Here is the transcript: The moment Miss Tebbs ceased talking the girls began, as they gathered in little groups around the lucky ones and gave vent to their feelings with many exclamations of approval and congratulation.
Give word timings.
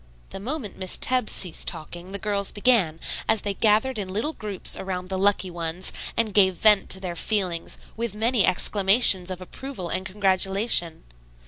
The 0.31 0.39
moment 0.39 0.79
Miss 0.79 0.97
Tebbs 0.97 1.31
ceased 1.31 1.67
talking 1.67 2.11
the 2.11 2.17
girls 2.17 2.51
began, 2.51 2.99
as 3.29 3.41
they 3.41 3.53
gathered 3.53 3.99
in 3.99 4.11
little 4.11 4.33
groups 4.33 4.75
around 4.75 5.09
the 5.09 5.17
lucky 5.19 5.51
ones 5.51 5.93
and 6.17 6.33
gave 6.33 6.55
vent 6.55 6.89
to 6.89 6.99
their 6.99 7.15
feelings 7.15 7.77
with 7.95 8.15
many 8.15 8.43
exclamations 8.43 9.29
of 9.29 9.41
approval 9.41 9.89
and 9.89 10.03
congratulation. 10.03 11.03